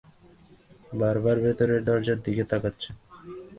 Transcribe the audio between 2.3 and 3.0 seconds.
তাকাচ্ছেন!